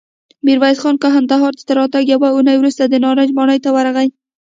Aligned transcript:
ميرويس 0.45 0.77
خان 0.83 0.95
کندهار 1.03 1.51
ته 1.57 1.63
تر 1.67 1.75
راتګ 1.79 2.03
يوه 2.13 2.27
اوونۍ 2.31 2.55
وروسته 2.57 2.83
د 2.87 2.95
نارنج 3.03 3.31
ماڼۍ 3.37 3.57
ته 3.63 3.69
ورغی. 3.75 4.07